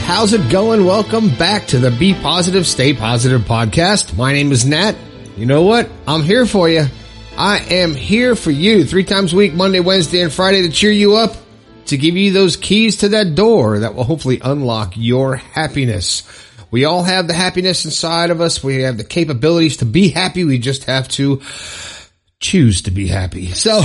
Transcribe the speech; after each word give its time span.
how's 0.00 0.32
it 0.32 0.50
going? 0.50 0.84
Welcome 0.84 1.30
back 1.36 1.66
to 1.68 1.78
the 1.78 1.90
Be 1.90 2.14
Positive, 2.14 2.66
Stay 2.66 2.94
Positive 2.94 3.40
podcast. 3.42 4.16
My 4.16 4.32
name 4.32 4.52
is 4.52 4.64
Nat. 4.64 4.96
You 5.36 5.46
know 5.46 5.62
what? 5.62 5.88
I'm 6.06 6.22
here 6.22 6.46
for 6.46 6.68
you. 6.68 6.86
I 7.36 7.58
am 7.58 7.94
here 7.94 8.34
for 8.34 8.50
you 8.50 8.84
three 8.84 9.04
times 9.04 9.32
a 9.32 9.36
week, 9.36 9.54
Monday, 9.54 9.80
Wednesday, 9.80 10.22
and 10.22 10.32
Friday 10.32 10.62
to 10.62 10.70
cheer 10.70 10.90
you 10.90 11.16
up, 11.16 11.36
to 11.86 11.96
give 11.96 12.16
you 12.16 12.32
those 12.32 12.56
keys 12.56 12.98
to 12.98 13.10
that 13.10 13.34
door 13.34 13.80
that 13.80 13.94
will 13.94 14.04
hopefully 14.04 14.40
unlock 14.42 14.94
your 14.96 15.36
happiness. 15.36 16.22
We 16.70 16.84
all 16.84 17.02
have 17.02 17.26
the 17.26 17.34
happiness 17.34 17.84
inside 17.84 18.30
of 18.30 18.40
us. 18.40 18.62
We 18.62 18.82
have 18.82 18.96
the 18.96 19.04
capabilities 19.04 19.78
to 19.78 19.84
be 19.84 20.08
happy. 20.08 20.44
We 20.44 20.58
just 20.58 20.84
have 20.84 21.08
to 21.08 21.40
choose 22.38 22.82
to 22.82 22.90
be 22.90 23.06
happy. 23.06 23.46
So 23.48 23.82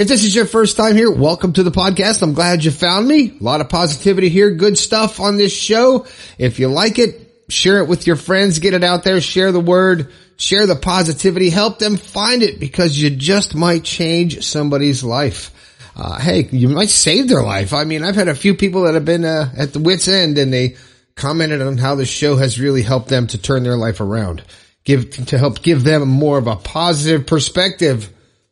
if 0.00 0.08
this 0.08 0.24
is 0.24 0.34
your 0.34 0.46
first 0.46 0.78
time 0.78 0.96
here, 0.96 1.10
welcome 1.10 1.52
to 1.52 1.62
the 1.62 1.70
podcast. 1.70 2.22
I'm 2.22 2.32
glad 2.32 2.64
you 2.64 2.70
found 2.70 3.06
me. 3.06 3.36
A 3.38 3.44
lot 3.44 3.60
of 3.60 3.68
positivity 3.68 4.30
here. 4.30 4.50
Good 4.52 4.78
stuff 4.78 5.20
on 5.20 5.36
this 5.36 5.54
show. 5.54 6.06
If 6.38 6.58
you 6.58 6.68
like 6.68 6.98
it, 6.98 7.44
share 7.50 7.80
it 7.80 7.86
with 7.86 8.06
your 8.06 8.16
friends. 8.16 8.60
Get 8.60 8.72
it 8.72 8.82
out 8.82 9.04
there. 9.04 9.20
Share 9.20 9.52
the 9.52 9.60
word. 9.60 10.10
Share 10.38 10.66
the 10.66 10.74
positivity. 10.74 11.50
Help 11.50 11.78
them 11.78 11.98
find 11.98 12.42
it 12.42 12.58
because 12.58 12.96
you 12.96 13.10
just 13.10 13.54
might 13.54 13.84
change 13.84 14.42
somebody's 14.42 15.04
life. 15.04 15.52
Uh, 15.94 16.18
hey, 16.18 16.48
you 16.50 16.70
might 16.70 16.88
save 16.88 17.28
their 17.28 17.42
life. 17.42 17.74
I 17.74 17.84
mean, 17.84 18.02
I've 18.02 18.16
had 18.16 18.28
a 18.28 18.34
few 18.34 18.54
people 18.54 18.84
that 18.84 18.94
have 18.94 19.04
been 19.04 19.26
uh, 19.26 19.52
at 19.54 19.74
the 19.74 19.80
wit's 19.80 20.08
end 20.08 20.38
and 20.38 20.50
they 20.50 20.76
commented 21.14 21.60
on 21.60 21.76
how 21.76 21.94
the 21.94 22.06
show 22.06 22.36
has 22.36 22.58
really 22.58 22.80
helped 22.80 23.10
them 23.10 23.26
to 23.26 23.36
turn 23.36 23.64
their 23.64 23.76
life 23.76 24.00
around. 24.00 24.44
Give, 24.84 25.10
to 25.26 25.36
help 25.36 25.60
give 25.60 25.84
them 25.84 26.08
more 26.08 26.38
of 26.38 26.46
a 26.46 26.56
positive 26.56 27.26
perspective. 27.26 28.10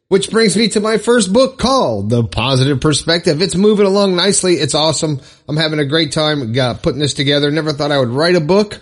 Which 0.08 0.30
brings 0.30 0.56
me 0.56 0.68
to 0.68 0.80
my 0.80 0.96
first 0.96 1.34
book 1.34 1.58
called 1.58 2.08
The 2.08 2.24
Positive 2.24 2.80
Perspective. 2.80 3.42
It's 3.42 3.54
moving 3.54 3.84
along 3.84 4.16
nicely. 4.16 4.54
It's 4.54 4.74
awesome. 4.74 5.20
I'm 5.46 5.58
having 5.58 5.80
a 5.80 5.84
great 5.84 6.12
time 6.12 6.58
uh, 6.58 6.74
putting 6.74 6.98
this 6.98 7.12
together. 7.12 7.50
Never 7.50 7.74
thought 7.74 7.92
I 7.92 7.98
would 7.98 8.08
write 8.08 8.34
a 8.34 8.40
book. 8.40 8.80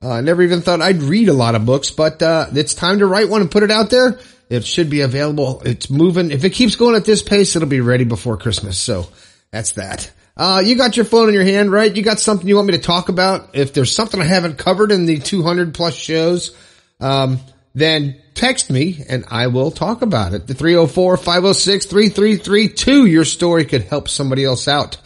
Uh, 0.00 0.20
never 0.20 0.40
even 0.40 0.60
thought 0.60 0.80
I'd 0.80 1.02
read 1.02 1.28
a 1.28 1.32
lot 1.32 1.56
of 1.56 1.66
books, 1.66 1.90
but, 1.90 2.22
uh, 2.22 2.46
it's 2.52 2.74
time 2.74 3.00
to 3.00 3.06
write 3.06 3.28
one 3.28 3.40
and 3.40 3.50
put 3.50 3.64
it 3.64 3.72
out 3.72 3.90
there. 3.90 4.20
It 4.48 4.64
should 4.64 4.88
be 4.88 5.00
available. 5.00 5.62
It's 5.64 5.90
moving. 5.90 6.30
If 6.30 6.44
it 6.44 6.50
keeps 6.50 6.76
going 6.76 6.94
at 6.94 7.04
this 7.04 7.22
pace, 7.24 7.56
it'll 7.56 7.68
be 7.68 7.80
ready 7.80 8.04
before 8.04 8.36
Christmas. 8.36 8.78
So 8.78 9.08
that's 9.50 9.72
that. 9.72 10.10
Uh, 10.36 10.62
you 10.64 10.76
got 10.76 10.96
your 10.96 11.04
phone 11.04 11.26
in 11.26 11.34
your 11.34 11.44
hand, 11.44 11.72
right? 11.72 11.94
You 11.94 12.04
got 12.04 12.20
something 12.20 12.46
you 12.46 12.54
want 12.54 12.68
me 12.68 12.74
to 12.74 12.78
talk 12.78 13.08
about? 13.08 13.56
If 13.56 13.74
there's 13.74 13.92
something 13.92 14.20
I 14.20 14.24
haven't 14.24 14.56
covered 14.56 14.92
in 14.92 15.06
the 15.06 15.18
200 15.18 15.74
plus 15.74 15.96
shows, 15.96 16.56
um, 17.00 17.40
then 17.78 18.20
text 18.34 18.70
me 18.70 19.04
and 19.08 19.24
I 19.28 19.46
will 19.48 19.70
talk 19.70 20.02
about 20.02 20.34
it. 20.34 20.46
The 20.46 20.52
304-506-3332. 20.54 23.10
Your 23.10 23.24
story 23.24 23.64
could 23.64 23.82
help 23.82 24.08
somebody 24.08 24.44
else 24.44 24.68
out. 24.68 24.98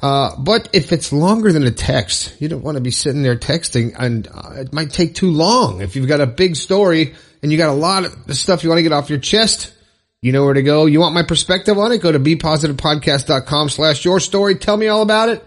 Uh, 0.00 0.36
but 0.38 0.68
if 0.72 0.92
it's 0.92 1.12
longer 1.12 1.50
than 1.52 1.64
a 1.64 1.72
text, 1.72 2.40
you 2.40 2.46
don't 2.48 2.62
want 2.62 2.76
to 2.76 2.80
be 2.80 2.92
sitting 2.92 3.22
there 3.22 3.36
texting 3.36 3.96
and 3.98 4.28
uh, 4.28 4.52
it 4.56 4.72
might 4.72 4.90
take 4.90 5.14
too 5.14 5.30
long. 5.30 5.80
If 5.80 5.96
you've 5.96 6.06
got 6.06 6.20
a 6.20 6.26
big 6.26 6.54
story 6.54 7.14
and 7.42 7.50
you 7.50 7.58
got 7.58 7.70
a 7.70 7.72
lot 7.72 8.04
of 8.04 8.36
stuff 8.36 8.62
you 8.62 8.70
want 8.70 8.78
to 8.78 8.84
get 8.84 8.92
off 8.92 9.10
your 9.10 9.18
chest, 9.18 9.74
you 10.22 10.30
know 10.32 10.44
where 10.44 10.54
to 10.54 10.62
go. 10.62 10.86
You 10.86 11.00
want 11.00 11.14
my 11.14 11.24
perspective 11.24 11.76
on 11.78 11.90
it? 11.92 12.00
Go 12.00 12.12
to 12.12 12.20
bepositivepodcast.com 12.20 13.70
slash 13.70 14.04
your 14.04 14.20
story. 14.20 14.54
Tell 14.56 14.76
me 14.76 14.86
all 14.86 15.02
about 15.02 15.30
it 15.30 15.44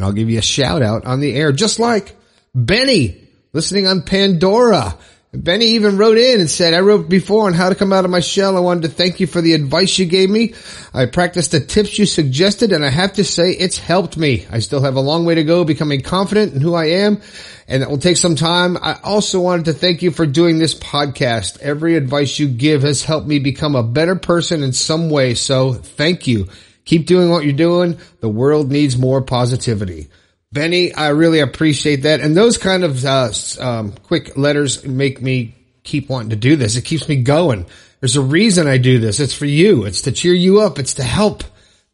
and 0.00 0.06
I'll 0.06 0.14
give 0.14 0.30
you 0.30 0.38
a 0.38 0.42
shout 0.42 0.80
out 0.80 1.04
on 1.04 1.20
the 1.20 1.34
air, 1.34 1.52
just 1.52 1.78
like 1.78 2.16
Benny 2.54 3.28
listening 3.52 3.86
on 3.86 4.02
Pandora. 4.02 4.96
Benny 5.32 5.66
even 5.66 5.96
wrote 5.96 6.18
in 6.18 6.40
and 6.40 6.50
said, 6.50 6.74
I 6.74 6.80
wrote 6.80 7.08
before 7.08 7.46
on 7.46 7.54
how 7.54 7.68
to 7.68 7.76
come 7.76 7.92
out 7.92 8.04
of 8.04 8.10
my 8.10 8.18
shell. 8.18 8.56
I 8.56 8.60
wanted 8.60 8.82
to 8.82 8.88
thank 8.88 9.20
you 9.20 9.28
for 9.28 9.40
the 9.40 9.52
advice 9.52 9.96
you 9.96 10.06
gave 10.06 10.28
me. 10.28 10.54
I 10.92 11.06
practiced 11.06 11.52
the 11.52 11.60
tips 11.60 12.00
you 12.00 12.06
suggested 12.06 12.72
and 12.72 12.84
I 12.84 12.88
have 12.88 13.12
to 13.12 13.22
say 13.22 13.52
it's 13.52 13.78
helped 13.78 14.16
me. 14.16 14.44
I 14.50 14.58
still 14.58 14.82
have 14.82 14.96
a 14.96 15.00
long 15.00 15.24
way 15.24 15.36
to 15.36 15.44
go 15.44 15.62
becoming 15.62 16.00
confident 16.00 16.54
in 16.54 16.60
who 16.60 16.74
I 16.74 16.86
am 16.86 17.22
and 17.68 17.80
it 17.80 17.88
will 17.88 17.98
take 17.98 18.16
some 18.16 18.34
time. 18.34 18.76
I 18.76 18.98
also 19.04 19.38
wanted 19.38 19.66
to 19.66 19.72
thank 19.72 20.02
you 20.02 20.10
for 20.10 20.26
doing 20.26 20.58
this 20.58 20.74
podcast. 20.74 21.60
Every 21.60 21.94
advice 21.94 22.40
you 22.40 22.48
give 22.48 22.82
has 22.82 23.04
helped 23.04 23.28
me 23.28 23.38
become 23.38 23.76
a 23.76 23.84
better 23.84 24.16
person 24.16 24.64
in 24.64 24.72
some 24.72 25.10
way. 25.10 25.34
So 25.34 25.74
thank 25.74 26.26
you. 26.26 26.48
Keep 26.84 27.06
doing 27.06 27.30
what 27.30 27.44
you're 27.44 27.52
doing. 27.52 28.00
The 28.18 28.28
world 28.28 28.72
needs 28.72 28.98
more 28.98 29.22
positivity. 29.22 30.08
Benny, 30.52 30.92
I 30.92 31.08
really 31.10 31.38
appreciate 31.38 32.02
that. 32.02 32.20
And 32.20 32.36
those 32.36 32.58
kind 32.58 32.82
of 32.82 33.04
uh, 33.04 33.30
um, 33.60 33.92
quick 33.92 34.36
letters 34.36 34.84
make 34.84 35.22
me 35.22 35.54
keep 35.84 36.08
wanting 36.08 36.30
to 36.30 36.36
do 36.36 36.56
this. 36.56 36.76
It 36.76 36.84
keeps 36.84 37.08
me 37.08 37.22
going. 37.22 37.66
There's 38.00 38.16
a 38.16 38.20
reason 38.20 38.66
I 38.66 38.78
do 38.78 38.98
this. 38.98 39.20
It's 39.20 39.34
for 39.34 39.46
you. 39.46 39.84
It's 39.84 40.02
to 40.02 40.12
cheer 40.12 40.34
you 40.34 40.60
up. 40.60 40.80
It's 40.80 40.94
to 40.94 41.04
help 41.04 41.44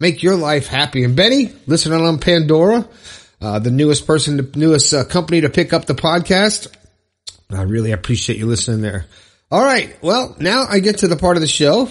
make 0.01 0.23
your 0.23 0.37
life 0.37 0.69
happy. 0.69 1.05
And 1.05 1.15
Benny, 1.15 1.53
listening 1.67 2.01
on 2.01 2.19
Pandora, 2.19 2.89
uh, 3.43 3.59
the 3.59 3.71
newest 3.71 4.07
person, 4.07 4.39
the 4.39 4.51
newest 4.59 4.95
uh, 4.95 5.05
company 5.05 5.43
to 5.43 5.51
pick 5.51 5.75
up 5.75 5.85
the 5.85 5.95
podcast. 5.95 6.75
I 7.51 7.63
really 7.63 7.93
appreciate 7.93 8.39
you 8.39 8.47
listening 8.47 8.81
there. 8.81 9.05
All 9.51 9.63
right. 9.63 9.97
Well, 10.03 10.35
now 10.41 10.65
I 10.69 10.81
get 10.81 10.99
to 10.99 11.09
the 11.09 11.17
part 11.17 11.37
of 11.37 11.43
the 11.43 11.47
show. 11.47 11.91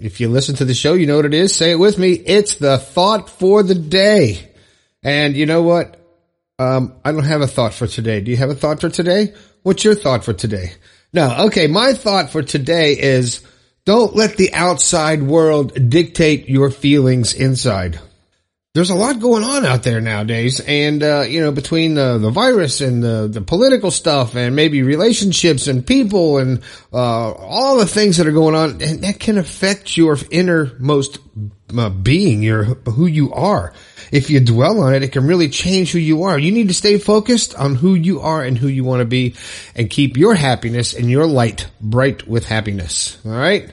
If 0.00 0.20
you 0.20 0.28
listen 0.28 0.56
to 0.56 0.64
the 0.64 0.74
show, 0.74 0.94
you 0.94 1.06
know 1.06 1.16
what 1.16 1.26
it 1.26 1.34
is. 1.34 1.54
Say 1.54 1.72
it 1.72 1.78
with 1.78 1.98
me. 1.98 2.12
It's 2.12 2.54
the 2.54 2.78
thought 2.78 3.28
for 3.28 3.62
the 3.62 3.74
day. 3.74 4.49
And 5.02 5.36
you 5.36 5.46
know 5.46 5.62
what? 5.62 5.96
Um, 6.58 6.94
I 7.04 7.12
don't 7.12 7.24
have 7.24 7.40
a 7.40 7.46
thought 7.46 7.72
for 7.72 7.86
today. 7.86 8.20
Do 8.20 8.30
you 8.30 8.36
have 8.36 8.50
a 8.50 8.54
thought 8.54 8.80
for 8.80 8.90
today? 8.90 9.34
What's 9.62 9.84
your 9.84 9.94
thought 9.94 10.24
for 10.24 10.32
today? 10.32 10.72
No. 11.12 11.46
Okay. 11.46 11.66
My 11.66 11.94
thought 11.94 12.30
for 12.30 12.42
today 12.42 12.98
is 12.98 13.44
don't 13.84 14.14
let 14.14 14.36
the 14.36 14.52
outside 14.52 15.22
world 15.22 15.88
dictate 15.88 16.48
your 16.48 16.70
feelings 16.70 17.32
inside. 17.32 17.98
There's 18.72 18.90
a 18.90 18.94
lot 18.94 19.18
going 19.18 19.42
on 19.42 19.66
out 19.66 19.82
there 19.82 20.00
nowadays. 20.00 20.60
And, 20.60 21.02
uh, 21.02 21.22
you 21.22 21.40
know, 21.40 21.50
between 21.50 21.94
the, 21.94 22.18
the 22.18 22.30
virus 22.30 22.80
and 22.80 23.02
the, 23.02 23.26
the 23.28 23.40
political 23.40 23.90
stuff 23.90 24.36
and 24.36 24.54
maybe 24.54 24.84
relationships 24.84 25.66
and 25.66 25.84
people 25.84 26.38
and, 26.38 26.62
uh, 26.92 27.32
all 27.32 27.78
the 27.78 27.86
things 27.86 28.18
that 28.18 28.28
are 28.28 28.32
going 28.32 28.54
on 28.54 28.80
and 28.80 29.02
that 29.02 29.18
can 29.18 29.38
affect 29.38 29.96
your 29.96 30.16
innermost 30.30 31.18
uh, 31.76 31.88
being, 31.88 32.44
your, 32.44 32.62
who 32.62 33.06
you 33.06 33.32
are 33.32 33.72
if 34.12 34.30
you 34.30 34.40
dwell 34.40 34.80
on 34.80 34.94
it, 34.94 35.02
it 35.02 35.12
can 35.12 35.26
really 35.26 35.48
change 35.48 35.92
who 35.92 35.98
you 35.98 36.24
are. 36.24 36.38
You 36.38 36.52
need 36.52 36.68
to 36.68 36.74
stay 36.74 36.98
focused 36.98 37.54
on 37.54 37.74
who 37.74 37.94
you 37.94 38.20
are 38.20 38.42
and 38.42 38.56
who 38.56 38.68
you 38.68 38.84
want 38.84 39.00
to 39.00 39.04
be 39.04 39.34
and 39.74 39.90
keep 39.90 40.16
your 40.16 40.34
happiness 40.34 40.94
and 40.94 41.10
your 41.10 41.26
light 41.26 41.68
bright 41.80 42.26
with 42.26 42.44
happiness. 42.44 43.18
All 43.24 43.32
right. 43.32 43.72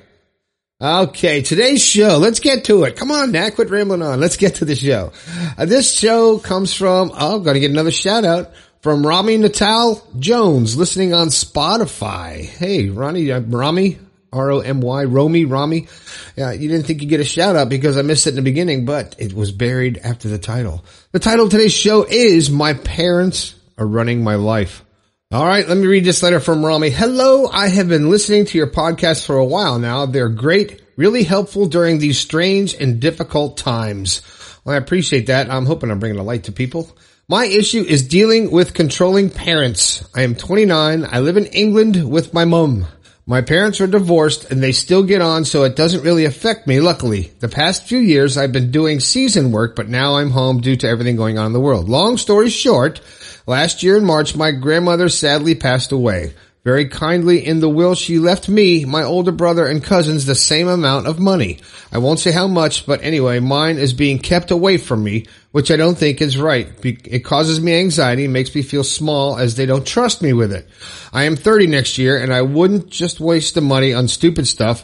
Okay, 0.80 1.42
today's 1.42 1.84
show. 1.84 2.20
Let's 2.20 2.40
get 2.40 2.66
to 2.66 2.84
it. 2.84 2.96
Come 2.96 3.10
on, 3.10 3.32
Nat, 3.32 3.56
quit 3.56 3.72
rambling 3.72 4.04
on. 4.04 4.20
Let's 4.20 4.38
get 4.38 4.56
to 4.56 4.66
the 4.66 4.76
show. 4.76 5.12
Uh, 5.58 5.66
this 5.66 5.98
show 5.98 6.38
comes 6.38 6.72
from, 6.72 7.12
oh, 7.16 7.40
gotta 7.40 7.60
get 7.60 7.72
another 7.72 7.90
shout 7.90 8.24
out 8.24 8.52
from 8.82 9.04
Rami 9.04 9.38
Natal 9.38 10.08
Jones, 10.20 10.78
listening 10.78 11.16
on 11.16 11.30
Spotify. 11.30 12.46
Hey, 12.46 12.90
Ronnie, 12.90 13.32
uh, 13.32 13.40
Rami, 13.40 13.98
R-O-M-Y, 14.32 15.06
Romy, 15.06 15.46
Rami. 15.46 15.88
Yeah, 16.36 16.52
you 16.52 16.70
didn't 16.70 16.86
think 16.86 17.02
you'd 17.02 17.10
get 17.10 17.22
a 17.22 17.26
shout 17.26 17.56
out 17.56 17.70
because 17.70 17.98
I 17.98 18.04
missed 18.04 18.28
it 18.28 18.32
in 18.32 18.36
the 18.36 18.44
beginning, 18.44 18.86
but 18.86 19.16
it 19.18 19.34
was 19.34 19.52
buried 19.52 19.98
after 20.04 20.28
the 20.28 20.38
title. 20.38 20.86
The 21.12 21.18
title 21.18 21.46
of 21.46 21.52
today's 21.52 21.74
show 21.74 22.06
is 22.08 22.52
My 22.52 22.76
Parents 22.76 23.56
Are 23.80 23.88
Running 23.88 24.24
My 24.24 24.36
Life. 24.36 24.84
All 25.30 25.46
right, 25.46 25.68
let 25.68 25.78
me 25.78 25.88
read 25.88 26.06
this 26.06 26.24
letter 26.24 26.40
from 26.40 26.66
Rami. 26.66 26.90
Hello, 26.90 27.48
I 27.48 27.68
have 27.68 27.90
been 27.90 28.10
listening 28.10 28.46
to 28.46 28.58
your 28.58 28.72
podcast 28.72 29.26
for 29.26 29.36
a 29.36 29.44
while 29.44 29.78
now. 29.78 30.06
They're 30.06 30.30
great, 30.30 30.82
really 30.96 31.24
helpful 31.24 31.66
during 31.66 32.00
these 32.00 32.18
strange 32.18 32.74
and 32.76 33.02
difficult 33.02 33.58
times. 33.58 34.22
Well, 34.64 34.74
I 34.74 34.78
appreciate 34.78 35.28
that. 35.28 35.52
I'm 35.52 35.66
hoping 35.66 35.92
I'm 35.92 36.00
bringing 36.00 36.18
a 36.18 36.24
light 36.24 36.46
to 36.46 36.54
people. 36.54 36.90
My 37.28 37.44
issue 37.44 37.84
is 37.84 38.08
dealing 38.08 38.52
with 38.52 38.74
controlling 38.74 39.30
parents. 39.30 40.08
I 40.16 40.22
am 40.22 40.34
29. 40.34 41.06
I 41.12 41.20
live 41.20 41.36
in 41.36 41.48
England 41.48 42.10
with 42.10 42.34
my 42.34 42.46
mom. 42.46 42.86
My 43.26 43.42
parents 43.42 43.82
are 43.82 43.88
divorced 43.88 44.50
and 44.50 44.64
they 44.64 44.72
still 44.72 45.04
get 45.04 45.22
on, 45.22 45.44
so 45.44 45.66
it 45.66 45.76
doesn't 45.76 46.04
really 46.04 46.24
affect 46.24 46.68
me, 46.68 46.80
luckily. 46.80 47.34
The 47.42 47.50
past 47.50 47.86
few 47.86 47.98
years 47.98 48.38
I've 48.38 48.54
been 48.54 48.72
doing 48.72 49.02
season 49.02 49.52
work, 49.52 49.76
but 49.76 49.90
now 49.90 50.16
I'm 50.16 50.30
home 50.30 50.62
due 50.62 50.78
to 50.78 50.88
everything 50.88 51.18
going 51.18 51.38
on 51.38 51.48
in 51.48 51.52
the 51.52 51.60
world. 51.60 51.90
Long 51.90 52.16
story 52.16 52.50
short, 52.50 53.02
last 53.48 53.82
year 53.82 53.98
in 53.98 54.06
March, 54.06 54.36
my 54.36 54.52
grandmother 54.52 55.10
sadly 55.10 55.56
passed 55.56 55.92
away. 55.92 56.34
Very 56.68 56.90
kindly 56.90 57.46
in 57.46 57.62
the 57.62 57.70
will, 57.70 57.96
she 57.96 58.20
left 58.20 58.50
me, 58.50 58.84
my 58.84 59.02
older 59.02 59.32
brother, 59.32 59.66
and 59.66 59.82
cousins 59.82 60.26
the 60.26 60.36
same 60.36 60.68
amount 60.68 61.08
of 61.08 61.18
money. 61.18 61.60
I 61.94 62.00
won't 62.00 62.20
say 62.20 62.34
how 62.34 62.48
much, 62.48 62.86
but 62.86 63.02
anyway, 63.04 63.40
mine 63.40 63.78
is 63.78 63.94
being 63.94 64.20
kept 64.20 64.52
away 64.52 64.78
from 64.78 65.02
me, 65.02 65.28
which 65.52 65.72
I 65.72 65.78
don't 65.78 65.98
think 65.98 66.22
is 66.22 66.38
right. 66.38 66.68
It 66.84 67.24
causes 67.24 67.62
me 67.62 67.80
anxiety, 67.80 68.28
makes 68.28 68.54
me 68.54 68.64
feel 68.64 68.84
small 68.84 69.38
as 69.38 69.56
they 69.56 69.66
don't 69.66 69.88
trust 69.88 70.22
me 70.22 70.34
with 70.34 70.52
it. 70.52 70.68
I 71.14 71.24
am 71.24 71.38
30 71.38 71.68
next 71.68 71.98
year 71.98 72.22
and 72.22 72.34
I 72.34 72.42
wouldn't 72.42 72.90
just 72.90 73.22
waste 73.22 73.56
the 73.56 73.62
money 73.62 73.94
on 73.94 74.10
stupid 74.10 74.46
stuff. 74.46 74.84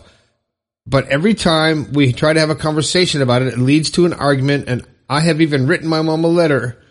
But 0.87 1.09
every 1.09 1.33
time 1.33 1.91
we 1.91 2.13
try 2.13 2.31
to 2.31 2.39
have 2.39 2.49
a 2.49 2.55
conversation 2.55 3.21
about 3.21 3.41
it, 3.41 3.49
it 3.49 3.59
leads 3.59 3.91
to 3.91 4.05
an 4.05 4.13
argument 4.13 4.69
and 4.69 4.87
I 5.09 5.19
have 5.19 5.41
even 5.41 5.67
written 5.67 5.89
my 5.89 6.01
mom 6.01 6.23
a 6.23 6.27
letter 6.29 6.81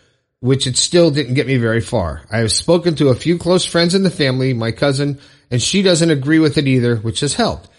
which 0.43 0.67
it 0.67 0.75
still 0.75 1.09
didn't 1.09 1.35
get 1.35 1.47
me 1.47 1.55
very 1.55 1.79
far. 1.79 2.21
I 2.29 2.39
have 2.39 2.51
spoken 2.51 2.95
to 2.95 3.07
a 3.07 3.15
few 3.15 3.37
close 3.37 3.63
friends 3.63 3.95
in 3.95 4.03
the 4.03 4.11
family, 4.11 4.51
my 4.51 4.73
cousin, 4.73 5.21
and 5.49 5.61
she 5.61 5.81
doesn't 5.81 6.09
agree 6.09 6.39
with 6.39 6.57
it 6.57 6.67
either, 6.67 6.97
which 6.97 7.21
has 7.21 7.33
helped. 7.33 7.69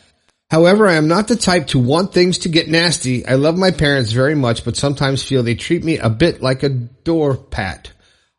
However, 0.50 0.88
I 0.88 0.94
am 0.94 1.06
not 1.06 1.28
the 1.28 1.36
type 1.36 1.66
to 1.68 1.78
want 1.78 2.14
things 2.14 2.38
to 2.38 2.48
get 2.48 2.66
nasty. 2.66 3.26
I 3.26 3.34
love 3.34 3.58
my 3.58 3.70
parents 3.70 4.12
very 4.12 4.34
much, 4.34 4.64
but 4.64 4.78
sometimes 4.78 5.22
feel 5.22 5.42
they 5.42 5.56
treat 5.56 5.84
me 5.84 5.98
a 5.98 6.08
bit 6.08 6.40
like 6.40 6.62
a 6.62 6.70
door 6.70 7.36
pat. 7.36 7.92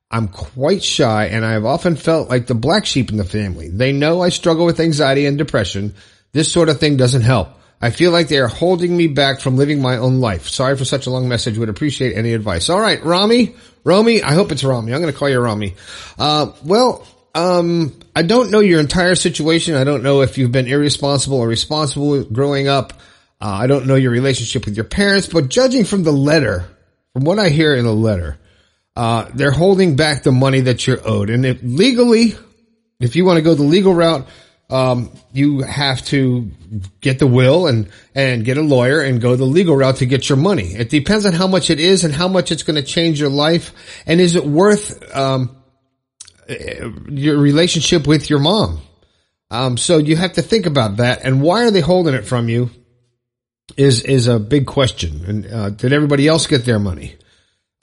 I'm 0.10 0.28
quite 0.28 0.82
shy 0.82 1.26
and 1.28 1.46
I 1.46 1.52
have 1.52 1.66
often 1.66 1.96
felt 1.96 2.28
like 2.28 2.48
the 2.48 2.56
black 2.56 2.88
sheep 2.88 3.12
in 3.12 3.18
the 3.18 3.26
family. 3.26 3.70
They 3.70 3.92
know 3.92 4.24
I 4.24 4.30
struggle 4.30 4.66
with 4.66 4.80
anxiety 4.80 5.28
and 5.28 5.38
depression. 5.38 5.94
This 6.32 6.52
sort 6.52 6.70
of 6.70 6.80
thing 6.80 6.98
doesn't 6.98 7.22
help. 7.22 7.50
I 7.82 7.92
feel 7.92 8.12
like 8.12 8.28
they 8.28 8.40
are 8.40 8.48
holding 8.48 8.96
me 8.96 9.08
back 9.08 9.40
from 9.40 9.58
living 9.58 9.82
my 9.82 9.98
own 9.98 10.20
life. 10.20 10.48
Sorry 10.48 10.78
for 10.78 10.86
such 10.86 11.08
a 11.08 11.10
long 11.10 11.28
message. 11.28 11.58
Would 11.58 11.70
appreciate 11.70 12.16
any 12.18 12.34
advice. 12.34 12.70
All 12.70 12.80
right, 12.80 13.04
Rami, 13.04 13.56
Romy. 13.84 14.24
I 14.24 14.34
hope 14.34 14.52
it's 14.52 14.64
Rami. 14.64 14.94
I'm 14.94 15.02
going 15.02 15.14
to 15.14 15.18
call 15.18 15.30
you 15.30 15.40
Rami. 15.40 15.76
Uh, 16.18 16.52
well, 16.64 17.06
um, 17.36 17.94
I 18.16 18.24
don't 18.24 18.50
know 18.50 18.62
your 18.62 18.80
entire 18.80 19.16
situation. 19.16 19.76
I 19.76 19.84
don't 19.84 20.04
know 20.04 20.22
if 20.22 20.38
you've 20.38 20.54
been 20.54 20.68
irresponsible 20.68 21.38
or 21.38 21.48
responsible 21.48 22.24
growing 22.24 22.68
up. 22.68 22.94
Uh, 23.42 23.60
I 23.62 23.68
don't 23.68 23.88
know 23.88 23.96
your 23.96 24.12
relationship 24.12 24.66
with 24.66 24.78
your 24.78 24.86
parents, 24.86 25.28
but 25.28 25.50
judging 25.50 25.84
from 25.84 26.04
the 26.04 26.14
letter, 26.14 26.66
from 27.14 27.26
what 27.26 27.38
I 27.38 27.50
hear 27.50 27.76
in 27.76 27.84
the 27.84 27.94
letter, 27.94 28.38
uh, 28.96 29.30
they're 29.34 29.52
holding 29.52 29.98
back 29.98 30.24
the 30.24 30.32
money 30.32 30.62
that 30.62 30.88
you're 30.88 31.06
owed. 31.06 31.30
And 31.30 31.46
if 31.46 31.60
legally, 31.62 32.36
if 33.02 33.18
you 33.18 33.26
want 33.26 33.38
to 33.38 33.44
go 33.44 33.54
the 33.54 33.64
legal 33.64 33.94
route, 33.94 34.28
um, 34.70 35.12
you 35.32 35.62
have 35.62 36.04
to 36.06 36.50
get 37.02 37.20
the 37.20 37.28
will 37.28 37.68
and, 37.68 37.90
and 38.16 38.44
get 38.44 38.58
a 38.58 38.62
lawyer 38.62 39.02
and 39.02 39.22
go 39.22 39.36
the 39.36 39.46
legal 39.46 39.76
route 39.76 39.98
to 39.98 40.06
get 40.06 40.28
your 40.28 40.38
money. 40.38 40.74
It 40.74 40.90
depends 40.90 41.26
on 41.26 41.34
how 41.34 41.48
much 41.48 41.70
it 41.70 41.80
is 41.80 42.04
and 42.04 42.14
how 42.14 42.28
much 42.28 42.52
it's 42.52 42.64
going 42.64 42.76
to 42.76 42.84
change 42.84 43.20
your 43.20 43.30
life. 43.30 43.74
And 44.08 44.20
is 44.20 44.36
it 44.36 44.46
worth, 44.46 45.16
um, 45.16 45.56
your 46.48 47.38
relationship 47.38 48.08
with 48.08 48.30
your 48.30 48.40
mom? 48.40 48.82
Um, 49.52 49.78
so 49.78 49.98
you 49.98 50.16
have 50.16 50.34
to 50.34 50.42
think 50.42 50.66
about 50.66 50.98
that. 50.98 51.24
And 51.24 51.42
why 51.42 51.66
are 51.66 51.72
they 51.72 51.82
holding 51.82 52.16
it 52.16 52.26
from 52.26 52.50
you 52.50 52.72
is, 53.78 54.02
is 54.02 54.28
a 54.28 54.40
big 54.40 54.66
question. 54.66 55.26
And, 55.26 55.48
uh, 55.48 55.70
did 55.70 55.94
everybody 55.94 56.28
else 56.28 56.48
get 56.48 56.66
their 56.66 56.80
money? 56.80 57.16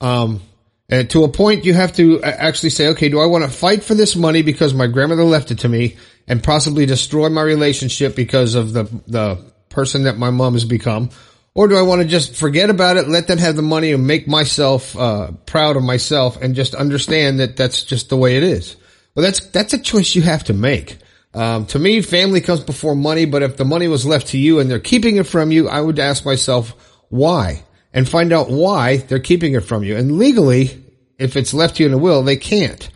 Um, 0.01 0.41
and 0.89 1.09
to 1.11 1.23
a 1.23 1.29
point, 1.29 1.63
you 1.63 1.73
have 1.73 1.93
to 1.93 2.21
actually 2.21 2.71
say, 2.71 2.89
okay, 2.89 3.07
do 3.07 3.19
I 3.19 3.25
want 3.25 3.45
to 3.45 3.49
fight 3.49 3.83
for 3.83 3.95
this 3.95 4.17
money 4.17 4.41
because 4.41 4.73
my 4.73 4.87
grandmother 4.87 5.23
left 5.23 5.49
it 5.51 5.59
to 5.59 5.69
me 5.69 5.95
and 6.27 6.43
possibly 6.43 6.85
destroy 6.85 7.29
my 7.29 7.41
relationship 7.41 8.15
because 8.15 8.55
of 8.55 8.73
the, 8.73 8.83
the 9.07 9.43
person 9.69 10.03
that 10.03 10.17
my 10.17 10.29
mom 10.29 10.53
has 10.53 10.65
become? 10.65 11.09
Or 11.55 11.67
do 11.67 11.75
I 11.75 11.83
want 11.83 12.01
to 12.01 12.07
just 12.07 12.35
forget 12.35 12.69
about 12.69 12.97
it, 12.97 13.07
let 13.07 13.27
them 13.27 13.37
have 13.37 13.55
the 13.55 13.61
money 13.61 13.91
and 13.91 14.07
make 14.07 14.27
myself, 14.27 14.97
uh, 14.97 15.31
proud 15.45 15.75
of 15.75 15.83
myself 15.83 16.41
and 16.41 16.55
just 16.55 16.73
understand 16.73 17.39
that 17.39 17.57
that's 17.57 17.83
just 17.83 18.09
the 18.09 18.17
way 18.17 18.37
it 18.37 18.43
is? 18.43 18.75
Well, 19.13 19.23
that's, 19.23 19.39
that's 19.47 19.73
a 19.73 19.79
choice 19.79 20.15
you 20.15 20.23
have 20.23 20.45
to 20.45 20.53
make. 20.53 20.97
Um, 21.35 21.67
to 21.67 21.79
me, 21.79 22.01
family 22.01 22.41
comes 22.41 22.61
before 22.61 22.95
money, 22.95 23.25
but 23.25 23.43
if 23.43 23.57
the 23.57 23.65
money 23.65 23.87
was 23.87 24.05
left 24.05 24.27
to 24.27 24.37
you 24.37 24.59
and 24.59 24.69
they're 24.69 24.79
keeping 24.79 25.17
it 25.17 25.27
from 25.27 25.51
you, 25.51 25.69
I 25.69 25.79
would 25.79 25.99
ask 25.99 26.25
myself, 26.25 26.71
why? 27.09 27.63
and 27.93 28.09
find 28.09 28.33
out 28.33 28.49
why 28.49 28.97
they're 28.97 29.19
keeping 29.19 29.53
it 29.53 29.63
from 29.63 29.83
you. 29.83 29.95
And 29.95 30.17
legally, 30.17 30.83
if 31.19 31.37
it's 31.37 31.53
left 31.53 31.75
to 31.75 31.83
you 31.83 31.89
in 31.89 31.93
a 31.93 31.97
will, 31.97 32.23
they 32.23 32.35
can't. 32.35 32.89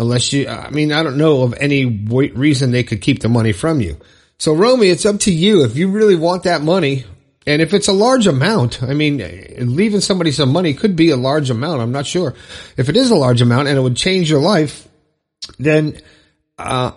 Unless 0.00 0.32
you, 0.32 0.48
I 0.48 0.70
mean, 0.70 0.92
I 0.92 1.02
don't 1.02 1.18
know 1.18 1.42
of 1.42 1.52
any 1.60 1.84
reason 1.84 2.70
they 2.70 2.84
could 2.84 3.02
keep 3.02 3.20
the 3.20 3.28
money 3.28 3.52
from 3.52 3.82
you. 3.82 3.98
So 4.38 4.54
Romy, 4.54 4.88
it's 4.88 5.04
up 5.04 5.20
to 5.20 5.30
you. 5.30 5.62
If 5.62 5.76
you 5.76 5.90
really 5.90 6.16
want 6.16 6.44
that 6.44 6.62
money, 6.62 7.04
and 7.46 7.60
if 7.60 7.74
it's 7.74 7.86
a 7.86 7.92
large 7.92 8.26
amount, 8.26 8.82
I 8.82 8.94
mean, 8.94 9.18
leaving 9.76 10.00
somebody 10.00 10.32
some 10.32 10.52
money 10.52 10.72
could 10.72 10.96
be 10.96 11.10
a 11.10 11.18
large 11.18 11.50
amount. 11.50 11.82
I'm 11.82 11.92
not 11.92 12.06
sure. 12.06 12.34
If 12.78 12.88
it 12.88 12.96
is 12.96 13.10
a 13.10 13.14
large 13.14 13.42
amount 13.42 13.68
and 13.68 13.76
it 13.76 13.82
would 13.82 13.94
change 13.94 14.30
your 14.30 14.40
life, 14.40 14.88
then, 15.58 16.00
uh, 16.58 16.92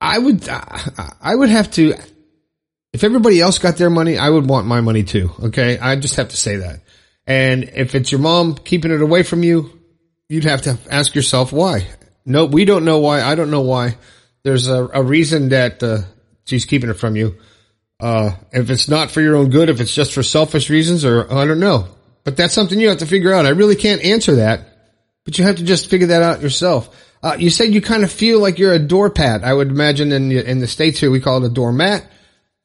I 0.00 0.16
would, 0.16 0.48
I 0.48 1.34
would 1.34 1.48
have 1.48 1.72
to, 1.72 1.94
if 2.92 3.02
everybody 3.02 3.40
else 3.40 3.58
got 3.58 3.76
their 3.76 3.90
money, 3.90 4.18
I 4.18 4.30
would 4.30 4.48
want 4.48 4.68
my 4.68 4.80
money 4.80 5.02
too. 5.02 5.32
Okay. 5.42 5.78
I 5.80 5.96
just 5.96 6.14
have 6.14 6.28
to 6.28 6.36
say 6.36 6.58
that. 6.58 6.78
And 7.26 7.64
if 7.64 7.96
it's 7.96 8.12
your 8.12 8.20
mom 8.20 8.54
keeping 8.54 8.92
it 8.92 9.02
away 9.02 9.24
from 9.24 9.42
you, 9.42 9.80
you'd 10.28 10.44
have 10.44 10.62
to 10.62 10.78
ask 10.88 11.16
yourself 11.16 11.50
why. 11.50 11.88
No, 12.26 12.44
we 12.44 12.64
don't 12.64 12.84
know 12.84 12.98
why. 12.98 13.22
I 13.22 13.36
don't 13.36 13.50
know 13.52 13.62
why. 13.62 13.96
There's 14.42 14.66
a, 14.66 14.88
a 14.92 15.02
reason 15.02 15.50
that 15.50 15.82
uh, 15.82 15.98
she's 16.44 16.64
keeping 16.64 16.90
it 16.90 16.94
from 16.98 17.16
you. 17.16 17.36
Uh, 17.98 18.32
if 18.52 18.68
it's 18.68 18.88
not 18.88 19.10
for 19.10 19.22
your 19.22 19.36
own 19.36 19.48
good, 19.48 19.68
if 19.68 19.80
it's 19.80 19.94
just 19.94 20.12
for 20.12 20.22
selfish 20.22 20.68
reasons, 20.68 21.04
or 21.04 21.32
I 21.32 21.46
don't 21.46 21.60
know. 21.60 21.86
But 22.24 22.36
that's 22.36 22.52
something 22.52 22.78
you 22.78 22.88
have 22.88 22.98
to 22.98 23.06
figure 23.06 23.32
out. 23.32 23.46
I 23.46 23.50
really 23.50 23.76
can't 23.76 24.04
answer 24.04 24.36
that, 24.36 24.68
but 25.24 25.38
you 25.38 25.44
have 25.44 25.56
to 25.56 25.64
just 25.64 25.88
figure 25.88 26.08
that 26.08 26.22
out 26.22 26.42
yourself. 26.42 26.94
Uh, 27.22 27.36
you 27.38 27.48
said 27.48 27.72
you 27.72 27.80
kind 27.80 28.04
of 28.04 28.12
feel 28.12 28.40
like 28.40 28.58
you're 28.58 28.74
a 28.74 28.80
doorpat. 28.80 29.42
I 29.42 29.54
would 29.54 29.68
imagine 29.68 30.12
in 30.12 30.28
the, 30.28 30.48
in 30.48 30.58
the 30.58 30.66
states 30.66 31.00
here 31.00 31.10
we 31.10 31.20
call 31.20 31.42
it 31.42 31.46
a 31.46 31.54
doormat, 31.54 32.06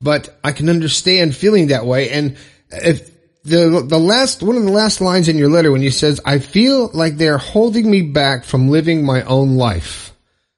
but 0.02 0.38
I 0.44 0.52
can 0.52 0.70
understand 0.70 1.36
feeling 1.36 1.68
that 1.68 1.86
way. 1.86 2.10
And 2.10 2.36
if 2.70 3.10
the 3.44 3.84
the 3.86 4.00
last 4.00 4.44
one 4.44 4.56
of 4.56 4.64
the 4.64 4.72
last 4.72 5.02
lines 5.02 5.28
in 5.28 5.38
your 5.38 5.50
letter 5.50 5.72
when 5.72 5.82
you 5.82 5.92
says, 5.92 6.20
"I 6.26 6.40
feel 6.40 6.92
like 6.94 7.18
they're 7.18 7.38
holding 7.38 7.90
me 7.90 8.02
back 8.02 8.44
from 8.44 8.70
living 8.70 9.04
my 9.04 9.24
own 9.24 9.56
life." 9.56 10.14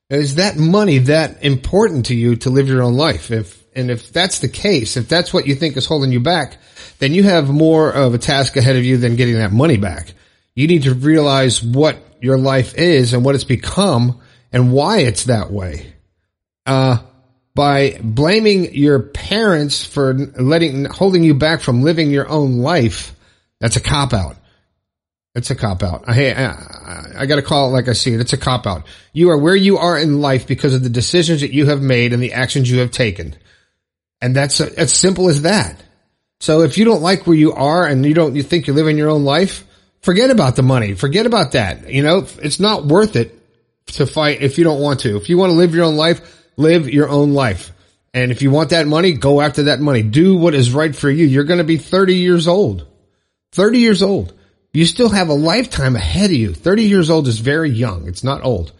Is 0.10 0.36
that 0.36 0.58
money 0.58 1.00
that 1.00 1.44
important 1.44 2.08
to 2.08 2.16
you 2.16 2.36
to 2.38 2.50
live 2.50 2.68
your 2.68 2.84
own 2.84 2.96
life? 2.96 3.32
If 3.32 3.64
and 3.76 3.90
if 3.90 4.12
that's 4.12 4.40
the 4.40 4.50
case, 4.50 4.98
if 4.98 5.08
that's 5.08 5.34
what 5.34 5.48
you 5.48 5.56
think 5.56 5.78
is 5.78 5.86
holding 5.86 6.12
you 6.12 6.20
back, 6.20 6.58
then 7.00 7.14
you 7.14 7.24
have 7.24 7.50
more 7.50 7.92
of 7.92 8.14
a 8.14 8.20
task 8.20 8.56
ahead 8.58 8.76
of 8.76 8.84
you 8.84 8.98
than 8.98 9.16
getting 9.16 9.36
that 9.36 9.52
money 9.52 9.78
back. 9.78 10.14
You 10.56 10.68
need 10.68 10.84
to 10.84 10.94
realize 10.94 11.64
what 11.64 11.98
your 12.22 12.38
life 12.38 12.76
is 12.76 13.14
and 13.14 13.26
what 13.26 13.36
it's 13.36 13.44
become 13.44 14.22
and 14.52 14.72
why 14.72 15.00
it's 15.00 15.26
that 15.26 15.52
way. 15.52 15.94
Uh, 16.66 17.00
by 17.56 18.00
blaming 18.02 18.74
your 18.74 19.00
parents 19.00 19.86
for 19.86 20.14
letting, 20.14 20.86
holding 20.86 21.24
you 21.24 21.34
back 21.34 21.62
from 21.62 21.84
living 21.84 22.10
your 22.10 22.28
own 22.28 22.58
life, 22.58 23.16
that's 23.60 23.76
a 23.76 23.82
cop 23.82 24.14
out. 24.14 24.38
It's 25.36 25.50
a 25.50 25.56
cop 25.56 25.82
out. 25.82 26.04
I, 26.08 26.32
I, 26.32 27.12
I 27.18 27.26
got 27.26 27.38
to 27.38 27.42
call 27.42 27.70
it 27.70 27.74
like 27.74 27.88
I 27.88 27.94
see 27.94 28.14
it. 28.14 28.20
It's 28.20 28.34
a 28.34 28.38
cop 28.38 28.68
out. 28.68 28.86
You 29.14 29.30
are 29.32 29.38
where 29.38 29.56
you 29.56 29.78
are 29.78 29.98
in 29.98 30.22
life 30.22 30.48
because 30.48 30.74
of 30.74 30.84
the 30.84 30.90
decisions 30.90 31.42
that 31.42 31.54
you 31.54 31.66
have 31.68 31.82
made 31.82 32.14
and 32.14 32.22
the 32.22 32.34
actions 32.34 32.70
you 32.70 32.80
have 32.80 32.92
taken. 32.92 33.36
And 34.22 34.36
that's 34.36 34.60
a, 34.60 34.80
as 34.80 34.94
simple 34.94 35.30
as 35.30 35.42
that. 35.42 35.82
So 36.40 36.62
if 36.62 36.78
you 36.78 36.86
don't 36.86 37.02
like 37.02 37.26
where 37.26 37.36
you 37.36 37.54
are 37.54 37.86
and 37.88 38.06
you 38.06 38.14
don't, 38.14 38.36
you 38.36 38.44
think 38.44 38.68
you're 38.68 38.76
living 38.76 38.98
your 38.98 39.10
own 39.10 39.24
life, 39.24 39.66
forget 40.02 40.30
about 40.30 40.56
the 40.56 40.62
money. 40.62 40.94
Forget 40.94 41.26
about 41.26 41.54
that. 41.54 41.90
You 41.92 42.04
know, 42.04 42.28
it's 42.42 42.60
not 42.60 42.86
worth 42.86 43.16
it 43.16 43.40
to 43.94 44.06
fight 44.06 44.42
if 44.42 44.58
you 44.58 44.64
don't 44.64 44.82
want 44.82 45.02
to. 45.02 45.18
If 45.18 45.30
you 45.30 45.38
want 45.38 45.52
to 45.52 45.58
live 45.58 45.74
your 45.74 45.86
own 45.86 45.98
life, 45.98 46.43
live 46.58 46.90
your 46.90 47.10
own 47.10 47.34
life. 47.34 47.72
And 48.14 48.32
if 48.32 48.42
you 48.42 48.52
want 48.52 48.70
that 48.70 48.88
money, 48.88 49.14
go 49.14 49.42
after 49.42 49.64
that 49.64 49.80
money. 49.80 50.04
Do 50.04 50.38
what 50.38 50.54
is 50.54 50.72
right 50.72 50.96
for 50.96 51.10
you. 51.10 51.26
You're 51.26 51.46
going 51.46 51.58
to 51.58 51.64
be 51.64 51.78
30 51.78 52.16
years 52.16 52.48
old. 52.48 52.86
30 53.54 53.80
years 53.80 54.04
old. 54.04 54.34
You 54.72 54.86
still 54.86 55.10
have 55.10 55.30
a 55.30 55.34
lifetime 55.34 55.96
ahead 55.96 56.32
of 56.32 56.36
you. 56.36 56.54
30 56.54 56.84
years 56.84 57.10
old 57.10 57.28
is 57.28 57.40
very 57.40 57.70
young. 57.70 58.08
It's 58.08 58.24
not 58.24 58.44
old, 58.44 58.72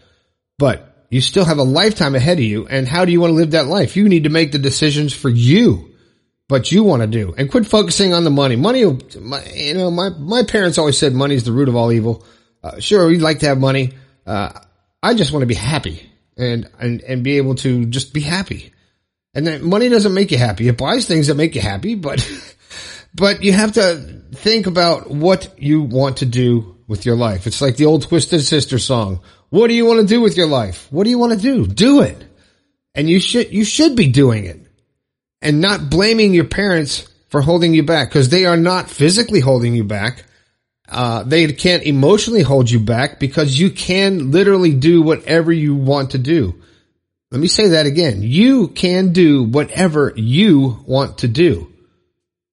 but 0.58 1.06
you 1.08 1.20
still 1.20 1.44
have 1.44 1.58
a 1.58 1.64
lifetime 1.64 2.14
ahead 2.14 2.38
of 2.38 2.44
you. 2.44 2.66
And 2.66 2.86
how 2.86 3.04
do 3.04 3.12
you 3.12 3.20
want 3.20 3.30
to 3.30 3.36
live 3.36 3.52
that 3.52 3.66
life? 3.66 3.96
You 3.96 4.08
need 4.08 4.24
to 4.24 4.30
make 4.30 4.50
the 4.50 4.58
decisions 4.58 5.12
for 5.12 5.28
you, 5.28 5.94
what 6.48 6.72
you 6.72 6.82
want 6.82 7.02
to 7.02 7.06
do 7.06 7.34
and 7.36 7.50
quit 7.50 7.66
focusing 7.66 8.12
on 8.12 8.24
the 8.24 8.30
money. 8.30 8.56
Money, 8.56 8.80
you 8.80 9.74
know, 9.74 9.90
my, 9.90 10.08
my 10.10 10.42
parents 10.42 10.78
always 10.78 10.98
said 10.98 11.12
money 11.12 11.36
is 11.36 11.44
the 11.44 11.52
root 11.52 11.68
of 11.68 11.76
all 11.76 11.92
evil. 11.92 12.24
Uh, 12.62 12.80
sure, 12.80 13.06
we'd 13.06 13.22
like 13.22 13.40
to 13.40 13.46
have 13.46 13.58
money. 13.58 13.92
Uh, 14.26 14.52
I 15.02 15.14
just 15.14 15.32
want 15.32 15.42
to 15.42 15.46
be 15.46 15.54
happy 15.54 16.10
and, 16.36 16.68
and, 16.78 17.02
and 17.02 17.22
be 17.22 17.36
able 17.36 17.54
to 17.56 17.86
just 17.86 18.12
be 18.12 18.20
happy. 18.20 18.72
And 19.34 19.46
that 19.46 19.62
money 19.62 19.88
doesn't 19.88 20.14
make 20.14 20.30
you 20.30 20.38
happy. 20.38 20.68
It 20.68 20.78
buys 20.78 21.06
things 21.06 21.26
that 21.26 21.34
make 21.34 21.54
you 21.54 21.60
happy, 21.60 21.94
but, 21.94 22.28
but 23.14 23.42
you 23.42 23.52
have 23.52 23.72
to 23.72 24.22
think 24.32 24.66
about 24.66 25.10
what 25.10 25.58
you 25.58 25.82
want 25.82 26.18
to 26.18 26.26
do 26.26 26.76
with 26.86 27.06
your 27.06 27.16
life. 27.16 27.46
It's 27.46 27.60
like 27.60 27.76
the 27.76 27.86
old 27.86 28.02
Twisted 28.02 28.42
Sister 28.42 28.78
song. 28.78 29.20
What 29.50 29.68
do 29.68 29.74
you 29.74 29.86
want 29.86 30.00
to 30.00 30.06
do 30.06 30.20
with 30.20 30.36
your 30.36 30.46
life? 30.46 30.86
What 30.90 31.04
do 31.04 31.10
you 31.10 31.18
want 31.18 31.32
to 31.32 31.38
do? 31.38 31.66
Do 31.66 32.02
it. 32.02 32.24
And 32.94 33.08
you 33.08 33.20
should, 33.20 33.52
you 33.52 33.64
should 33.64 33.96
be 33.96 34.08
doing 34.08 34.44
it 34.44 34.60
and 35.42 35.60
not 35.60 35.90
blaming 35.90 36.32
your 36.32 36.44
parents 36.44 37.08
for 37.28 37.40
holding 37.40 37.74
you 37.74 37.82
back 37.82 38.08
because 38.08 38.28
they 38.28 38.46
are 38.46 38.56
not 38.56 38.88
physically 38.88 39.40
holding 39.40 39.74
you 39.74 39.84
back. 39.84 40.24
Uh, 40.88 41.22
they 41.22 41.50
can't 41.52 41.82
emotionally 41.84 42.42
hold 42.42 42.70
you 42.70 42.78
back 42.78 43.18
because 43.18 43.58
you 43.58 43.70
can 43.70 44.30
literally 44.30 44.74
do 44.74 45.02
whatever 45.02 45.52
you 45.52 45.74
want 45.74 46.10
to 46.10 46.18
do. 46.18 46.54
Let 47.30 47.40
me 47.40 47.48
say 47.48 47.68
that 47.68 47.86
again. 47.86 48.22
You 48.22 48.68
can 48.68 49.12
do 49.12 49.44
whatever 49.44 50.12
you 50.14 50.84
want 50.86 51.18
to 51.18 51.28
do. 51.28 51.72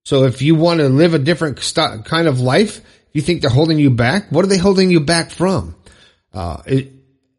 So 0.05 0.23
if 0.23 0.41
you 0.41 0.55
want 0.55 0.79
to 0.79 0.89
live 0.89 1.13
a 1.13 1.19
different 1.19 1.59
st- 1.59 2.05
kind 2.05 2.27
of 2.27 2.39
life, 2.39 2.81
you 3.13 3.21
think 3.21 3.41
they're 3.41 3.49
holding 3.49 3.77
you 3.77 3.89
back? 3.89 4.31
What 4.31 4.45
are 4.45 4.47
they 4.47 4.57
holding 4.57 4.89
you 4.89 5.01
back 5.01 5.29
from? 5.31 5.75
Uh, 6.33 6.61
it, 6.65 6.91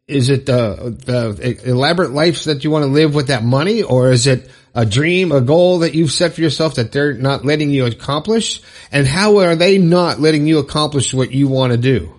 is 0.07 0.29
it 0.29 0.45
the, 0.45 0.95
the 1.05 1.69
elaborate 1.69 2.11
life 2.11 2.43
that 2.45 2.63
you 2.63 2.71
want 2.71 2.83
to 2.83 2.91
live 2.91 3.15
with 3.15 3.27
that 3.27 3.43
money 3.43 3.83
or 3.83 4.11
is 4.11 4.27
it 4.27 4.49
a 4.75 4.85
dream, 4.85 5.31
a 5.31 5.41
goal 5.41 5.79
that 5.79 5.93
you've 5.93 6.11
set 6.11 6.33
for 6.33 6.41
yourself 6.41 6.75
that 6.75 6.91
they're 6.91 7.13
not 7.13 7.45
letting 7.45 7.69
you 7.69 7.85
accomplish? 7.85 8.61
And 8.91 9.05
how 9.05 9.37
are 9.37 9.55
they 9.55 9.77
not 9.77 10.19
letting 10.19 10.47
you 10.47 10.59
accomplish 10.59 11.13
what 11.13 11.31
you 11.31 11.47
want 11.47 11.71
to 11.71 11.77
do? 11.77 12.13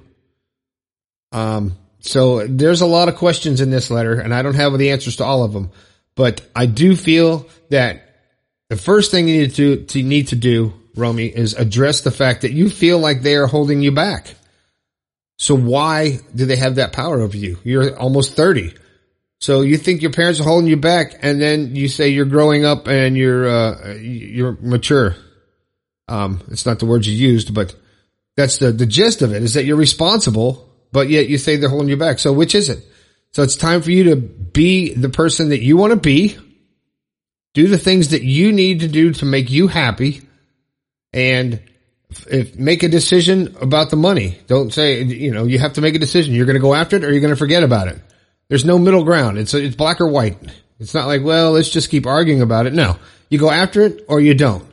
Um, 1.32 1.76
so 2.00 2.46
there's 2.46 2.80
a 2.80 2.86
lot 2.86 3.08
of 3.08 3.16
questions 3.16 3.60
in 3.60 3.70
this 3.70 3.90
letter 3.90 4.20
and 4.20 4.32
I 4.32 4.42
don't 4.42 4.54
have 4.54 4.76
the 4.78 4.92
answers 4.92 5.16
to 5.16 5.24
all 5.24 5.42
of 5.42 5.52
them, 5.52 5.70
but 6.14 6.42
I 6.54 6.66
do 6.66 6.94
feel 6.94 7.48
that 7.70 8.02
the 8.68 8.76
first 8.76 9.10
thing 9.10 9.28
you 9.28 9.42
need 9.42 9.54
to, 9.54 9.84
to 9.84 10.02
need 10.02 10.28
to 10.28 10.36
do, 10.36 10.74
Romy, 10.94 11.26
is 11.26 11.54
address 11.54 12.02
the 12.02 12.10
fact 12.10 12.42
that 12.42 12.52
you 12.52 12.70
feel 12.70 12.98
like 12.98 13.22
they 13.22 13.36
are 13.36 13.46
holding 13.46 13.82
you 13.82 13.90
back. 13.92 14.34
So 15.38 15.56
why 15.56 16.20
do 16.34 16.46
they 16.46 16.56
have 16.56 16.76
that 16.76 16.92
power 16.92 17.20
over 17.20 17.36
you? 17.36 17.58
You're 17.64 17.96
almost 17.98 18.34
30. 18.34 18.74
So 19.44 19.60
you 19.60 19.76
think 19.76 20.00
your 20.00 20.10
parents 20.10 20.40
are 20.40 20.44
holding 20.44 20.70
you 20.70 20.78
back 20.78 21.16
and 21.20 21.38
then 21.38 21.76
you 21.76 21.86
say 21.86 22.08
you're 22.08 22.24
growing 22.24 22.64
up 22.64 22.88
and 22.88 23.14
you're, 23.14 23.46
uh, 23.46 23.92
you're 23.96 24.56
mature. 24.58 25.16
Um, 26.08 26.40
it's 26.50 26.64
not 26.64 26.78
the 26.78 26.86
words 26.86 27.06
you 27.06 27.14
used, 27.14 27.52
but 27.52 27.76
that's 28.38 28.56
the, 28.56 28.72
the 28.72 28.86
gist 28.86 29.20
of 29.20 29.34
it 29.34 29.42
is 29.42 29.52
that 29.52 29.66
you're 29.66 29.76
responsible, 29.76 30.72
but 30.92 31.10
yet 31.10 31.28
you 31.28 31.36
say 31.36 31.56
they're 31.56 31.68
holding 31.68 31.90
you 31.90 31.98
back. 31.98 32.20
So 32.20 32.32
which 32.32 32.54
is 32.54 32.70
it? 32.70 32.86
So 33.32 33.42
it's 33.42 33.54
time 33.54 33.82
for 33.82 33.90
you 33.90 34.04
to 34.04 34.16
be 34.16 34.94
the 34.94 35.10
person 35.10 35.50
that 35.50 35.60
you 35.60 35.76
want 35.76 35.90
to 35.90 36.00
be. 36.00 36.38
Do 37.52 37.68
the 37.68 37.76
things 37.76 38.12
that 38.12 38.22
you 38.22 38.50
need 38.50 38.80
to 38.80 38.88
do 38.88 39.12
to 39.12 39.26
make 39.26 39.50
you 39.50 39.68
happy 39.68 40.22
and 41.12 41.60
if, 42.28 42.58
make 42.58 42.82
a 42.82 42.88
decision 42.88 43.58
about 43.60 43.90
the 43.90 43.96
money. 43.96 44.38
Don't 44.46 44.72
say, 44.72 45.02
you 45.02 45.32
know, 45.32 45.44
you 45.44 45.58
have 45.58 45.74
to 45.74 45.82
make 45.82 45.96
a 45.96 45.98
decision. 45.98 46.32
You're 46.32 46.46
going 46.46 46.56
to 46.56 46.62
go 46.62 46.72
after 46.72 46.96
it 46.96 47.04
or 47.04 47.10
you're 47.10 47.20
going 47.20 47.34
to 47.34 47.36
forget 47.36 47.62
about 47.62 47.88
it. 47.88 48.00
There's 48.48 48.64
no 48.64 48.78
middle 48.78 49.04
ground. 49.04 49.38
It's 49.38 49.54
it's 49.54 49.76
black 49.76 50.00
or 50.00 50.08
white. 50.08 50.38
It's 50.78 50.94
not 50.94 51.06
like, 51.06 51.22
well, 51.22 51.52
let's 51.52 51.70
just 51.70 51.90
keep 51.90 52.06
arguing 52.06 52.42
about 52.42 52.66
it. 52.66 52.72
No, 52.72 52.96
you 53.30 53.38
go 53.38 53.50
after 53.50 53.82
it 53.82 54.04
or 54.08 54.20
you 54.20 54.34
don't. 54.34 54.66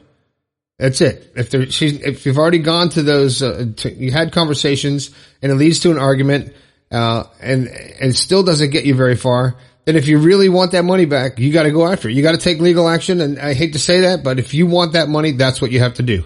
That's 0.77 0.99
it. 0.99 1.31
If 1.35 1.51
there, 1.51 1.61
if 1.61 2.25
you've 2.25 2.39
already 2.39 2.57
gone 2.57 2.89
to 2.89 3.03
those, 3.03 3.43
uh, 3.43 3.67
to, 3.77 3.93
you 3.93 4.11
had 4.11 4.31
conversations 4.31 5.11
and 5.41 5.51
it 5.51 5.55
leads 5.55 5.81
to 5.81 5.91
an 5.91 5.99
argument, 5.99 6.55
uh, 6.91 7.25
and, 7.39 7.67
and 7.67 8.15
still 8.15 8.43
doesn't 8.43 8.71
get 8.71 8.83
you 8.83 8.95
very 8.95 9.15
far, 9.15 9.55
then 9.85 9.95
if 9.95 10.07
you 10.07 10.17
really 10.17 10.49
want 10.49 10.71
that 10.71 10.83
money 10.83 11.05
back, 11.05 11.39
you 11.39 11.53
got 11.53 11.63
to 11.63 11.71
go 11.71 11.87
after 11.87 12.09
it. 12.09 12.15
You 12.15 12.23
got 12.23 12.33
to 12.33 12.37
take 12.37 12.59
legal 12.59 12.89
action. 12.89 13.21
And 13.21 13.39
I 13.39 13.53
hate 13.53 13.73
to 13.73 13.79
say 13.79 14.01
that, 14.01 14.23
but 14.23 14.39
if 14.39 14.55
you 14.55 14.65
want 14.65 14.93
that 14.93 15.07
money, 15.07 15.31
that's 15.33 15.61
what 15.61 15.71
you 15.71 15.79
have 15.79 15.95
to 15.95 16.03
do. 16.03 16.25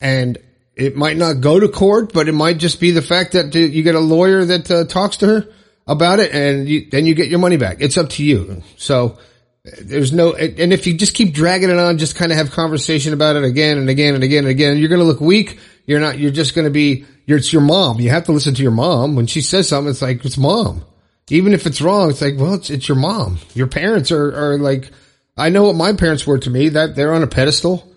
And 0.00 0.38
it 0.76 0.94
might 0.94 1.16
not 1.16 1.40
go 1.40 1.58
to 1.58 1.68
court, 1.68 2.12
but 2.12 2.28
it 2.28 2.32
might 2.32 2.58
just 2.58 2.78
be 2.78 2.90
the 2.90 3.02
fact 3.02 3.32
that 3.32 3.56
uh, 3.56 3.58
you 3.58 3.82
get 3.82 3.94
a 3.94 4.00
lawyer 4.00 4.44
that 4.44 4.70
uh, 4.70 4.84
talks 4.84 5.18
to 5.18 5.26
her 5.26 5.48
about 5.90 6.20
it 6.20 6.32
and 6.32 6.68
you, 6.68 6.88
then 6.88 7.04
you 7.04 7.14
get 7.14 7.28
your 7.28 7.40
money 7.40 7.56
back. 7.56 7.78
It's 7.80 7.98
up 7.98 8.10
to 8.10 8.24
you. 8.24 8.62
So 8.76 9.18
uh, 9.66 9.70
there's 9.82 10.12
no, 10.12 10.34
and 10.34 10.72
if 10.72 10.86
you 10.86 10.94
just 10.96 11.14
keep 11.14 11.34
dragging 11.34 11.68
it 11.68 11.78
on, 11.78 11.98
just 11.98 12.14
kind 12.14 12.30
of 12.30 12.38
have 12.38 12.52
conversation 12.52 13.12
about 13.12 13.34
it 13.34 13.42
again 13.42 13.76
and 13.76 13.90
again 13.90 14.14
and 14.14 14.22
again 14.22 14.44
and 14.44 14.50
again, 14.50 14.78
you're 14.78 14.88
going 14.88 15.00
to 15.00 15.06
look 15.06 15.20
weak. 15.20 15.58
You're 15.86 15.98
not, 15.98 16.18
you're 16.18 16.30
just 16.30 16.54
going 16.54 16.66
to 16.66 16.70
be, 16.70 17.04
it's 17.26 17.52
your 17.52 17.62
mom. 17.62 18.00
You 18.00 18.10
have 18.10 18.24
to 18.26 18.32
listen 18.32 18.54
to 18.54 18.62
your 18.62 18.70
mom. 18.70 19.16
When 19.16 19.26
she 19.26 19.40
says 19.40 19.68
something, 19.68 19.90
it's 19.90 20.02
like, 20.02 20.24
it's 20.24 20.38
mom. 20.38 20.84
Even 21.28 21.52
if 21.52 21.66
it's 21.66 21.80
wrong, 21.80 22.10
it's 22.10 22.22
like, 22.22 22.34
well, 22.38 22.54
it's, 22.54 22.70
it's 22.70 22.88
your 22.88 22.96
mom. 22.96 23.38
Your 23.54 23.66
parents 23.66 24.12
are, 24.12 24.54
are 24.54 24.58
like, 24.58 24.90
I 25.36 25.48
know 25.48 25.64
what 25.64 25.76
my 25.76 25.92
parents 25.92 26.26
were 26.26 26.38
to 26.38 26.50
me, 26.50 26.70
that 26.70 26.94
they're 26.94 27.14
on 27.14 27.22
a 27.22 27.28
pedestal. 27.28 27.88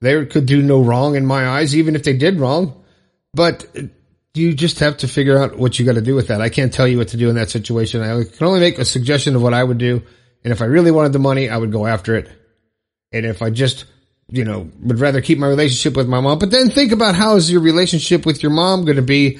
They 0.00 0.24
could 0.26 0.46
do 0.46 0.62
no 0.62 0.82
wrong 0.82 1.16
in 1.16 1.26
my 1.26 1.46
eyes, 1.46 1.76
even 1.76 1.94
if 1.94 2.02
they 2.02 2.16
did 2.16 2.40
wrong. 2.40 2.82
But 3.34 3.66
you 4.34 4.54
just 4.54 4.78
have 4.80 4.98
to 4.98 5.08
figure 5.08 5.38
out 5.38 5.58
what 5.58 5.78
you 5.78 5.84
got 5.84 5.94
to 5.94 6.02
do 6.02 6.14
with 6.14 6.28
that. 6.28 6.40
I 6.40 6.48
can't 6.48 6.72
tell 6.72 6.88
you 6.88 6.98
what 6.98 7.08
to 7.08 7.16
do 7.16 7.28
in 7.28 7.34
that 7.36 7.50
situation. 7.50 8.02
I 8.02 8.24
can 8.24 8.46
only 8.46 8.60
make 8.60 8.78
a 8.78 8.84
suggestion 8.84 9.36
of 9.36 9.42
what 9.42 9.54
I 9.54 9.62
would 9.62 9.78
do. 9.78 10.02
And 10.44 10.52
if 10.52 10.62
I 10.62 10.64
really 10.64 10.90
wanted 10.90 11.12
the 11.12 11.18
money, 11.18 11.48
I 11.48 11.56
would 11.56 11.72
go 11.72 11.86
after 11.86 12.16
it. 12.16 12.30
And 13.12 13.26
if 13.26 13.42
I 13.42 13.50
just, 13.50 13.84
you 14.28 14.44
know, 14.44 14.70
would 14.80 15.00
rather 15.00 15.20
keep 15.20 15.38
my 15.38 15.48
relationship 15.48 15.96
with 15.96 16.08
my 16.08 16.20
mom, 16.20 16.38
but 16.38 16.50
then 16.50 16.70
think 16.70 16.92
about 16.92 17.14
how 17.14 17.36
is 17.36 17.52
your 17.52 17.60
relationship 17.60 18.24
with 18.24 18.42
your 18.42 18.52
mom 18.52 18.84
going 18.84 18.96
to 18.96 19.02
be 19.02 19.38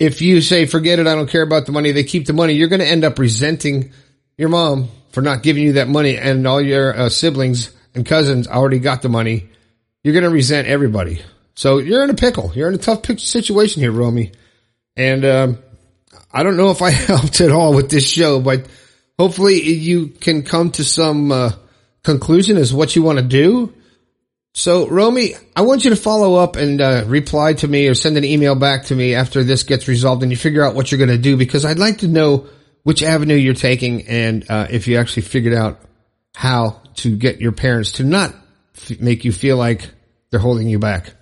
if 0.00 0.22
you 0.22 0.40
say, 0.40 0.64
forget 0.64 0.98
it, 0.98 1.06
I 1.06 1.14
don't 1.14 1.28
care 1.28 1.42
about 1.42 1.66
the 1.66 1.72
money, 1.72 1.92
they 1.92 2.04
keep 2.04 2.26
the 2.26 2.32
money, 2.32 2.54
you're 2.54 2.68
going 2.68 2.80
to 2.80 2.88
end 2.88 3.04
up 3.04 3.18
resenting 3.18 3.92
your 4.38 4.48
mom 4.48 4.88
for 5.12 5.20
not 5.20 5.42
giving 5.42 5.62
you 5.62 5.74
that 5.74 5.88
money 5.88 6.16
and 6.16 6.46
all 6.46 6.60
your 6.60 6.96
uh, 6.96 7.08
siblings 7.10 7.70
and 7.94 8.06
cousins 8.06 8.48
already 8.48 8.78
got 8.78 9.02
the 9.02 9.10
money. 9.10 9.50
You're 10.02 10.14
going 10.14 10.24
to 10.24 10.30
resent 10.30 10.66
everybody. 10.66 11.20
So 11.60 11.76
you're 11.76 12.02
in 12.02 12.08
a 12.08 12.14
pickle. 12.14 12.52
You're 12.54 12.68
in 12.68 12.74
a 12.74 12.78
tough 12.78 13.04
situation 13.18 13.82
here, 13.82 13.92
Romy. 13.92 14.32
And, 14.96 15.26
um, 15.26 15.58
I 16.32 16.42
don't 16.42 16.56
know 16.56 16.70
if 16.70 16.80
I 16.80 16.88
helped 17.12 17.42
at 17.42 17.50
all 17.50 17.74
with 17.74 17.90
this 17.90 18.10
show, 18.10 18.40
but 18.40 18.64
hopefully 19.18 19.60
you 19.60 20.06
can 20.06 20.42
come 20.42 20.70
to 20.70 20.84
some, 20.84 21.30
uh, 21.30 21.52
conclusion 22.02 22.56
as 22.56 22.72
what 22.72 22.96
you 22.96 23.02
want 23.02 23.18
to 23.18 23.24
do. 23.24 23.74
So, 24.54 24.88
Romy, 24.88 25.34
I 25.54 25.60
want 25.60 25.84
you 25.84 25.90
to 25.90 25.96
follow 25.96 26.36
up 26.36 26.56
and 26.56 26.80
uh, 26.80 27.04
reply 27.06 27.52
to 27.52 27.68
me 27.68 27.88
or 27.88 27.94
send 27.94 28.16
an 28.16 28.24
email 28.24 28.54
back 28.54 28.86
to 28.86 28.96
me 28.96 29.14
after 29.14 29.44
this 29.44 29.64
gets 29.64 29.86
resolved 29.86 30.22
and 30.22 30.32
you 30.32 30.38
figure 30.38 30.64
out 30.64 30.74
what 30.74 30.90
you're 30.90 30.96
going 30.96 31.10
to 31.10 31.18
do 31.18 31.36
because 31.36 31.66
I'd 31.66 31.78
like 31.78 31.98
to 31.98 32.08
know 32.08 32.46
which 32.84 33.02
avenue 33.02 33.34
you're 33.34 33.52
taking 33.52 34.08
and 34.08 34.50
uh, 34.50 34.66
if 34.70 34.88
you 34.88 34.96
actually 34.96 35.24
figured 35.24 35.52
out 35.52 35.78
how 36.34 36.80
to 36.94 37.14
get 37.14 37.38
your 37.42 37.52
parents 37.52 37.92
to 37.92 38.04
not 38.04 38.34
f- 38.78 38.98
make 38.98 39.26
you 39.26 39.32
feel 39.32 39.58
like 39.58 39.90
they're 40.30 40.40
holding 40.40 40.66
you 40.66 40.78
back 40.78 41.12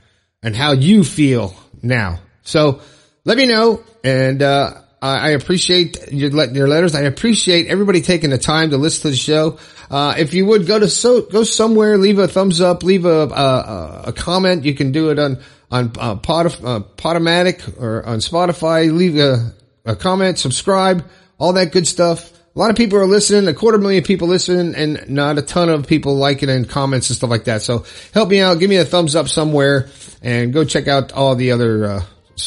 and 0.43 0.55
how 0.55 0.73
you 0.73 1.05
feel 1.05 1.55
now. 1.83 2.21
So 2.43 2.81
let 3.25 3.37
me 3.37 3.47
know. 3.47 3.83
And, 4.05 4.43
uh, 4.43 4.83
I 5.01 5.31
appreciate 5.31 6.11
your, 6.13 6.31
your 6.53 6.67
letters. 6.67 6.97
I 6.97 7.03
appreciate 7.03 7.69
everybody 7.69 8.01
taking 8.01 8.31
the 8.31 8.39
time 8.39 8.71
to 8.71 8.79
listen 8.79 9.03
to 9.03 9.11
the 9.11 9.17
show. 9.17 9.59
Uh, 9.91 10.15
if 10.19 10.35
you 10.35 10.45
would 10.47 10.67
go 10.67 10.79
to 10.79 10.89
so, 10.89 11.23
go 11.23 11.45
somewhere, 11.45 11.97
leave 11.97 12.19
a 12.19 12.27
thumbs 12.27 12.61
up, 12.61 12.83
leave 12.83 13.05
a, 13.05 13.29
a, 13.29 14.03
a 14.07 14.13
comment. 14.13 14.65
You 14.65 14.75
can 14.75 14.91
do 14.91 15.11
it 15.11 15.19
on, 15.21 15.39
on, 15.71 15.93
uh, 15.99 16.17
Pod, 16.17 16.47
uh, 16.47 16.81
Podomatic 16.97 17.81
or 17.81 18.05
on 18.05 18.19
Spotify. 18.19 18.93
Leave 18.93 19.17
a, 19.19 19.53
a 19.85 19.95
comment, 19.95 20.39
subscribe, 20.39 21.09
all 21.39 21.53
that 21.53 21.71
good 21.71 21.87
stuff. 21.87 22.33
A 22.59 22.61
lot 22.61 22.71
of 22.71 22.77
people 22.77 22.99
are 22.99 23.07
listening, 23.07 23.47
a 23.47 23.55
quarter 23.55 23.79
million 23.79 24.03
people 24.03 24.27
listening 24.27 24.75
and 24.75 25.09
not 25.09 25.39
a 25.39 25.43
ton 25.43 25.69
of 25.69 25.87
people 25.87 26.17
liking 26.17 26.51
and 26.51 26.69
comments 26.69 27.09
and 27.09 27.17
stuff 27.17 27.31
like 27.31 27.45
that. 27.45 27.63
So 27.63 27.85
help 28.13 28.31
me 28.31 28.41
out. 28.41 28.59
Give 28.59 28.69
me 28.69 28.79
a 28.79 28.85
thumbs 28.85 29.15
up 29.15 29.29
somewhere 29.29 29.89
and 30.23 30.53
go 30.53 30.65
check 30.65 30.89
out 30.89 31.13
all 31.13 31.37
the 31.37 31.53
other, 31.53 31.87
uh, 31.87 32.03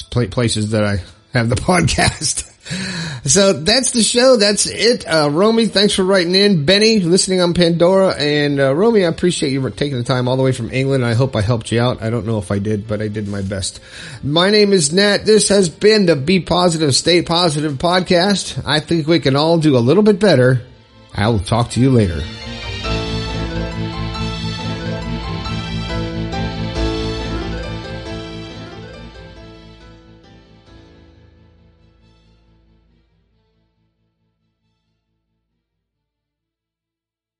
places 0.09 0.71
that 0.71 0.83
I 0.83 0.97
have 1.31 1.47
the 1.47 1.55
podcast. 1.71 2.50
So 3.23 3.53
that's 3.53 3.91
the 3.91 4.01
show. 4.01 4.35
That's 4.35 4.65
it. 4.65 5.05
Uh, 5.07 5.29
Romy, 5.31 5.67
thanks 5.67 5.93
for 5.93 6.03
writing 6.03 6.33
in. 6.33 6.65
Benny, 6.65 6.99
listening 6.99 7.39
on 7.39 7.53
Pandora. 7.53 8.15
And, 8.17 8.59
uh, 8.59 8.73
Romy, 8.73 9.05
I 9.05 9.09
appreciate 9.09 9.51
you 9.51 9.69
taking 9.69 9.97
the 9.97 10.03
time 10.03 10.27
all 10.27 10.37
the 10.37 10.43
way 10.43 10.51
from 10.51 10.71
England. 10.71 11.05
I 11.05 11.13
hope 11.13 11.35
I 11.35 11.41
helped 11.41 11.71
you 11.71 11.79
out. 11.79 12.01
I 12.01 12.09
don't 12.09 12.25
know 12.25 12.39
if 12.39 12.51
I 12.51 12.59
did, 12.59 12.87
but 12.87 13.01
I 13.01 13.09
did 13.09 13.27
my 13.27 13.41
best. 13.41 13.79
My 14.23 14.49
name 14.49 14.73
is 14.73 14.91
Nat. 14.91 15.19
This 15.25 15.49
has 15.49 15.69
been 15.69 16.07
the 16.07 16.15
Be 16.15 16.39
Positive, 16.39 16.95
Stay 16.95 17.21
Positive 17.21 17.73
podcast. 17.73 18.63
I 18.65 18.79
think 18.79 19.07
we 19.07 19.19
can 19.19 19.35
all 19.35 19.59
do 19.59 19.77
a 19.77 19.79
little 19.79 20.03
bit 20.03 20.19
better. 20.19 20.63
I 21.13 21.27
will 21.29 21.39
talk 21.39 21.69
to 21.71 21.79
you 21.79 21.91
later. 21.91 22.23